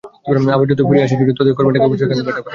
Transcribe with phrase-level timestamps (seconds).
[0.55, 2.49] আবার যতই ফুরিয়ে আসে ছুটি, ততই কর্মের ডাকে অবসরের আনন্দে ভাটা পড়ে।